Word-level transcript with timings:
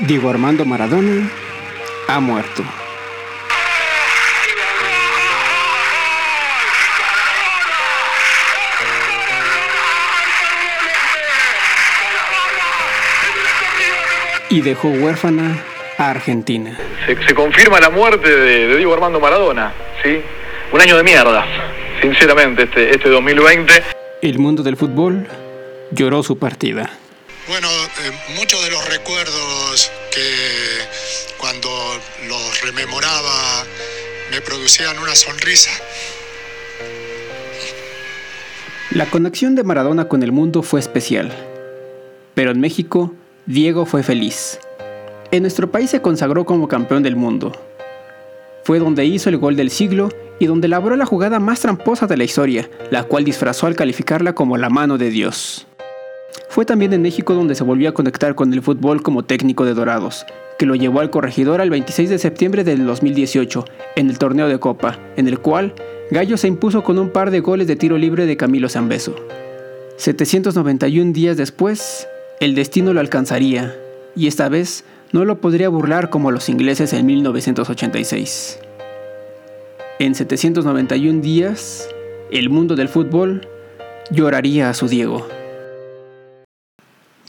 Diego 0.00 0.30
Armando 0.30 0.64
Maradona 0.64 1.30
ha 2.08 2.20
muerto. 2.20 2.64
Y 14.48 14.62
dejó 14.62 14.88
huérfana 14.88 15.62
a 15.98 16.10
Argentina. 16.10 16.76
Se, 17.06 17.34
confirma 17.34 17.78
la 17.78 17.90
muerte 17.90 18.34
de, 18.34 18.76
Diego 18.76 18.94
Armando 18.94 19.20
Maradona, 19.20 19.74
¿sí? 20.02 20.20
Un 20.72 20.80
año 20.80 20.96
de 20.96 21.04
mierda, 21.04 21.44
sinceramente, 22.00 22.64
este, 22.64 22.90
este 22.90 23.08
2020. 23.10 23.82
El 24.22 24.38
mundo 24.38 24.62
del 24.62 24.76
fútbol 24.78 25.28
lloró 25.92 26.22
su 26.22 26.38
partida. 26.38 26.90
Bueno, 27.46 27.68
muchos 28.34 28.62
de 28.64 28.70
los 28.70 28.88
recuerdos 28.88 29.90
que 30.14 30.30
cuando 31.38 31.70
los 32.28 32.60
rememoraba 32.62 33.64
me 34.30 34.40
producían 34.40 34.98
una 34.98 35.14
sonrisa. 35.14 35.70
La 38.90 39.06
conexión 39.06 39.54
de 39.54 39.64
Maradona 39.64 40.06
con 40.06 40.22
el 40.22 40.32
mundo 40.32 40.62
fue 40.62 40.80
especial, 40.80 41.32
pero 42.34 42.50
en 42.50 42.60
México 42.60 43.14
Diego 43.46 43.86
fue 43.86 44.02
feliz. 44.02 44.58
En 45.30 45.42
nuestro 45.42 45.70
país 45.70 45.90
se 45.90 46.02
consagró 46.02 46.44
como 46.44 46.68
campeón 46.68 47.02
del 47.02 47.16
mundo. 47.16 47.52
Fue 48.64 48.78
donde 48.78 49.04
hizo 49.04 49.28
el 49.28 49.38
gol 49.38 49.56
del 49.56 49.70
siglo 49.70 50.10
y 50.40 50.46
donde 50.46 50.66
elaboró 50.66 50.96
la 50.96 51.06
jugada 51.06 51.38
más 51.38 51.60
tramposa 51.60 52.06
de 52.06 52.16
la 52.16 52.24
historia, 52.24 52.68
la 52.90 53.04
cual 53.04 53.24
disfrazó 53.24 53.66
al 53.66 53.76
calificarla 53.76 54.34
como 54.34 54.56
la 54.56 54.70
mano 54.70 54.98
de 54.98 55.10
Dios. 55.10 55.66
Fue 56.48 56.64
también 56.64 56.92
en 56.92 57.02
México 57.02 57.34
donde 57.34 57.54
se 57.54 57.64
volvió 57.64 57.88
a 57.88 57.94
conectar 57.94 58.34
con 58.34 58.52
el 58.52 58.62
fútbol 58.62 59.02
como 59.02 59.24
técnico 59.24 59.64
de 59.64 59.74
Dorados, 59.74 60.26
que 60.58 60.66
lo 60.66 60.74
llevó 60.74 61.00
al 61.00 61.10
corregidor 61.10 61.60
el 61.60 61.70
26 61.70 62.10
de 62.10 62.18
septiembre 62.18 62.64
del 62.64 62.84
2018, 62.86 63.64
en 63.96 64.10
el 64.10 64.18
torneo 64.18 64.48
de 64.48 64.58
Copa, 64.58 64.98
en 65.16 65.28
el 65.28 65.38
cual 65.38 65.74
Gallo 66.10 66.36
se 66.36 66.48
impuso 66.48 66.82
con 66.82 66.98
un 66.98 67.10
par 67.10 67.30
de 67.30 67.40
goles 67.40 67.66
de 67.66 67.76
tiro 67.76 67.96
libre 67.96 68.26
de 68.26 68.36
Camilo 68.36 68.68
Zambeso. 68.68 69.14
791 69.96 71.12
días 71.12 71.36
después, 71.36 72.08
el 72.40 72.54
destino 72.54 72.92
lo 72.92 73.00
alcanzaría, 73.00 73.76
y 74.16 74.26
esta 74.26 74.48
vez 74.48 74.84
no 75.12 75.24
lo 75.24 75.40
podría 75.40 75.68
burlar 75.68 76.10
como 76.10 76.30
los 76.30 76.48
ingleses 76.48 76.92
en 76.92 77.06
1986. 77.06 78.58
En 79.98 80.14
791 80.14 81.20
días, 81.20 81.88
el 82.30 82.48
mundo 82.48 82.76
del 82.76 82.88
fútbol 82.88 83.46
lloraría 84.10 84.70
a 84.70 84.74
su 84.74 84.88
Diego. 84.88 85.26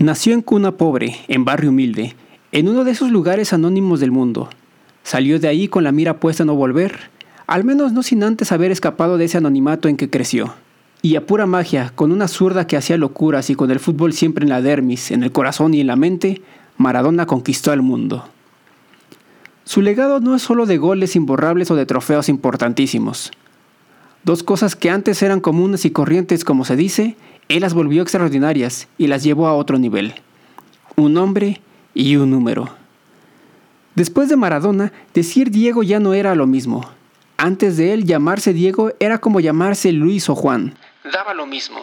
Nació 0.00 0.32
en 0.32 0.40
cuna 0.40 0.78
pobre, 0.78 1.14
en 1.28 1.44
barrio 1.44 1.68
humilde, 1.68 2.14
en 2.52 2.68
uno 2.70 2.84
de 2.84 2.92
esos 2.92 3.10
lugares 3.10 3.52
anónimos 3.52 4.00
del 4.00 4.10
mundo. 4.10 4.48
Salió 5.02 5.38
de 5.38 5.46
ahí 5.46 5.68
con 5.68 5.84
la 5.84 5.92
mira 5.92 6.20
puesta 6.20 6.42
a 6.42 6.46
no 6.46 6.54
volver, 6.54 7.10
al 7.46 7.64
menos 7.64 7.92
no 7.92 8.02
sin 8.02 8.22
antes 8.22 8.50
haber 8.50 8.70
escapado 8.70 9.18
de 9.18 9.26
ese 9.26 9.36
anonimato 9.36 9.88
en 9.88 9.98
que 9.98 10.08
creció. 10.08 10.54
Y 11.02 11.16
a 11.16 11.26
pura 11.26 11.44
magia, 11.44 11.92
con 11.94 12.12
una 12.12 12.28
zurda 12.28 12.66
que 12.66 12.78
hacía 12.78 12.96
locuras 12.96 13.50
y 13.50 13.54
con 13.54 13.70
el 13.70 13.78
fútbol 13.78 14.14
siempre 14.14 14.42
en 14.42 14.48
la 14.48 14.62
dermis, 14.62 15.10
en 15.10 15.22
el 15.22 15.32
corazón 15.32 15.74
y 15.74 15.82
en 15.82 15.88
la 15.88 15.96
mente, 15.96 16.40
Maradona 16.78 17.26
conquistó 17.26 17.70
al 17.70 17.82
mundo. 17.82 18.24
Su 19.64 19.82
legado 19.82 20.20
no 20.20 20.34
es 20.34 20.40
solo 20.40 20.64
de 20.64 20.78
goles 20.78 21.14
imborrables 21.14 21.70
o 21.70 21.76
de 21.76 21.84
trofeos 21.84 22.30
importantísimos. 22.30 23.32
Dos 24.22 24.42
cosas 24.42 24.76
que 24.76 24.90
antes 24.90 25.22
eran 25.22 25.40
comunes 25.40 25.84
y 25.84 25.90
corrientes 25.90 26.44
como 26.44 26.64
se 26.64 26.76
dice, 26.76 27.16
él 27.48 27.62
las 27.62 27.74
volvió 27.74 28.02
extraordinarias 28.02 28.86
y 28.98 29.06
las 29.06 29.22
llevó 29.22 29.46
a 29.46 29.54
otro 29.54 29.78
nivel. 29.78 30.14
Un 30.96 31.14
nombre 31.14 31.60
y 31.94 32.16
un 32.16 32.30
número. 32.30 32.68
Después 33.94 34.28
de 34.28 34.36
Maradona, 34.36 34.92
decir 35.14 35.50
Diego 35.50 35.82
ya 35.82 36.00
no 36.00 36.14
era 36.14 36.34
lo 36.34 36.46
mismo. 36.46 36.88
Antes 37.38 37.76
de 37.78 37.94
él, 37.94 38.04
llamarse 38.04 38.52
Diego 38.52 38.92
era 39.00 39.18
como 39.18 39.40
llamarse 39.40 39.92
Luis 39.92 40.28
o 40.28 40.34
Juan. 40.34 40.74
Daba 41.10 41.32
lo 41.32 41.46
mismo. 41.46 41.80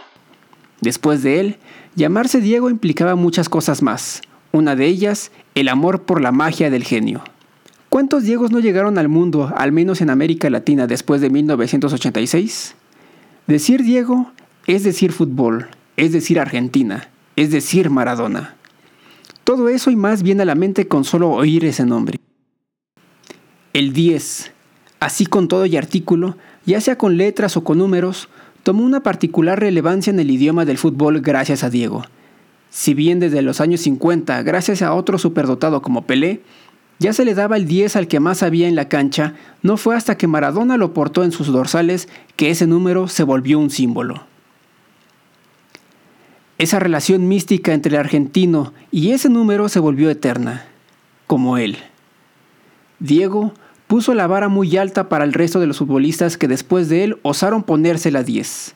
Después 0.79 1.23
de 1.23 1.39
él, 1.39 1.57
llamarse 1.95 2.39
Diego 2.39 2.69
implicaba 2.69 3.15
muchas 3.15 3.49
cosas 3.49 3.81
más. 3.81 4.21
Una 4.51 4.75
de 4.75 4.85
ellas, 4.85 5.31
el 5.55 5.67
amor 5.67 6.03
por 6.03 6.21
la 6.21 6.31
magia 6.31 6.69
del 6.69 6.83
genio. 6.83 7.23
¿Cuántos 7.97 8.25
Diegos 8.25 8.51
no 8.51 8.59
llegaron 8.59 8.99
al 8.99 9.09
mundo, 9.09 9.51
al 9.55 9.71
menos 9.71 10.01
en 10.01 10.11
América 10.11 10.51
Latina, 10.51 10.85
después 10.85 11.19
de 11.19 11.31
1986? 11.31 12.75
Decir 13.47 13.81
Diego 13.81 14.31
es 14.67 14.83
decir 14.83 15.11
fútbol, 15.11 15.69
es 15.95 16.11
decir 16.11 16.39
Argentina, 16.39 17.09
es 17.35 17.49
decir 17.49 17.89
Maradona. 17.89 18.55
Todo 19.43 19.67
eso 19.67 19.89
y 19.89 19.95
más 19.95 20.21
viene 20.21 20.43
a 20.43 20.45
la 20.45 20.53
mente 20.53 20.87
con 20.87 21.05
solo 21.05 21.31
oír 21.31 21.65
ese 21.65 21.87
nombre. 21.87 22.19
El 23.73 23.93
10, 23.93 24.51
así 24.99 25.25
con 25.25 25.47
todo 25.47 25.65
y 25.65 25.75
artículo, 25.75 26.37
ya 26.67 26.79
sea 26.81 26.99
con 26.99 27.17
letras 27.17 27.57
o 27.57 27.63
con 27.63 27.79
números, 27.79 28.29
tomó 28.61 28.83
una 28.83 29.01
particular 29.01 29.59
relevancia 29.59 30.11
en 30.11 30.19
el 30.19 30.29
idioma 30.29 30.65
del 30.65 30.77
fútbol 30.77 31.21
gracias 31.21 31.63
a 31.63 31.71
Diego. 31.71 32.03
Si 32.69 32.93
bien 32.93 33.19
desde 33.19 33.41
los 33.41 33.59
años 33.59 33.81
50, 33.81 34.43
gracias 34.43 34.83
a 34.83 34.93
otro 34.93 35.17
superdotado 35.17 35.81
como 35.81 36.05
Pelé, 36.05 36.41
ya 36.99 37.13
se 37.13 37.25
le 37.25 37.35
daba 37.35 37.57
el 37.57 37.67
10 37.67 37.95
al 37.95 38.07
que 38.07 38.19
más 38.19 38.43
había 38.43 38.67
en 38.67 38.75
la 38.75 38.89
cancha, 38.89 39.35
no 39.61 39.77
fue 39.77 39.95
hasta 39.95 40.17
que 40.17 40.27
Maradona 40.27 40.77
lo 40.77 40.93
portó 40.93 41.23
en 41.23 41.31
sus 41.31 41.47
dorsales 41.47 42.07
que 42.35 42.49
ese 42.49 42.67
número 42.67 43.07
se 43.07 43.23
volvió 43.23 43.59
un 43.59 43.69
símbolo. 43.69 44.23
Esa 46.57 46.79
relación 46.79 47.27
mística 47.27 47.73
entre 47.73 47.93
el 47.93 47.99
argentino 47.99 48.73
y 48.91 49.11
ese 49.11 49.29
número 49.29 49.69
se 49.69 49.79
volvió 49.79 50.09
eterna, 50.09 50.65
como 51.27 51.57
él. 51.57 51.77
Diego 52.99 53.53
puso 53.85 54.15
la 54.15 54.25
vara 54.25 54.49
muy 54.49 54.75
alta 54.75 55.07
para 55.07 55.23
el 55.23 55.33
resto 55.33 55.59
de 55.59 55.67
los 55.67 55.77
futbolistas 55.77 56.37
que 56.37 56.47
después 56.47 56.89
de 56.89 57.03
él 57.03 57.19
osaron 57.21 57.61
ponerse 57.61 58.09
la 58.09 58.23
10. 58.23 58.73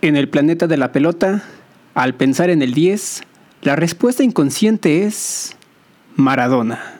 En 0.00 0.16
el 0.16 0.30
planeta 0.30 0.66
de 0.66 0.78
la 0.78 0.92
pelota, 0.92 1.42
al 1.94 2.14
pensar 2.14 2.48
en 2.48 2.62
el 2.62 2.72
10, 2.72 3.22
la 3.62 3.76
respuesta 3.76 4.22
inconsciente 4.22 5.04
es 5.04 5.56
Maradona. 6.16 6.99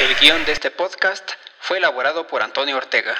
El 0.00 0.16
guion 0.16 0.46
de 0.46 0.52
este 0.52 0.70
podcast 0.70 1.32
fue 1.58 1.76
elaborado 1.76 2.26
por 2.26 2.40
Antonio 2.40 2.78
Ortega. 2.78 3.14